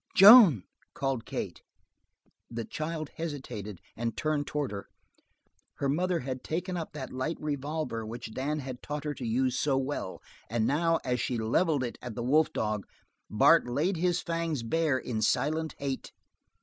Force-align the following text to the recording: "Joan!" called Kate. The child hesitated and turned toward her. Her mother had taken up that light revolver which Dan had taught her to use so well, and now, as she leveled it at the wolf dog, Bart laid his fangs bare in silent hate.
"Joan!" 0.15 0.63
called 0.95 1.27
Kate. 1.27 1.61
The 2.49 2.65
child 2.65 3.11
hesitated 3.17 3.79
and 3.95 4.17
turned 4.17 4.47
toward 4.47 4.71
her. 4.71 4.87
Her 5.75 5.87
mother 5.89 6.21
had 6.21 6.43
taken 6.43 6.75
up 6.75 6.93
that 6.93 7.13
light 7.13 7.37
revolver 7.39 8.03
which 8.03 8.33
Dan 8.33 8.61
had 8.61 8.81
taught 8.81 9.03
her 9.03 9.13
to 9.13 9.25
use 9.27 9.59
so 9.59 9.77
well, 9.77 10.19
and 10.49 10.65
now, 10.65 10.97
as 11.05 11.19
she 11.21 11.37
leveled 11.37 11.83
it 11.83 11.99
at 12.01 12.15
the 12.15 12.23
wolf 12.23 12.51
dog, 12.51 12.87
Bart 13.29 13.67
laid 13.67 13.97
his 13.97 14.21
fangs 14.21 14.63
bare 14.63 14.97
in 14.97 15.21
silent 15.21 15.75
hate. 15.77 16.11